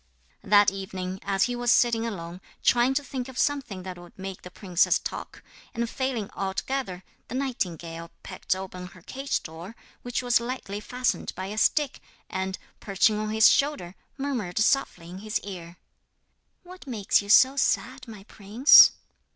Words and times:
That 0.43 0.71
evening, 0.71 1.19
as 1.21 1.43
he 1.43 1.55
was 1.55 1.71
sitting 1.71 2.07
alone, 2.07 2.41
trying 2.63 2.95
to 2.95 3.03
think 3.03 3.27
of 3.27 3.37
something 3.37 3.83
that 3.83 3.99
would 3.99 4.17
make 4.17 4.41
the 4.41 4.49
princess 4.49 4.97
talk, 4.97 5.43
and 5.75 5.87
failing 5.87 6.31
altogether, 6.35 7.03
the 7.27 7.35
nightingale 7.35 8.09
pecked 8.23 8.55
open 8.55 8.87
her 8.87 9.03
cage 9.03 9.43
door, 9.43 9.75
which 10.01 10.23
was 10.23 10.39
lightly 10.39 10.79
fastened 10.79 11.33
by 11.35 11.45
a 11.53 11.55
stick, 11.59 11.99
and, 12.31 12.57
perching 12.79 13.19
on 13.19 13.29
his 13.29 13.47
shoulder, 13.47 13.93
murmured 14.17 14.57
softly 14.57 15.07
in 15.07 15.19
his 15.19 15.39
ear: 15.41 15.77
'What 16.63 16.87
makes 16.87 17.21
you 17.21 17.29
so 17.29 17.55
sad, 17.55 18.07
my 18.07 18.23
prince?' 18.23 18.93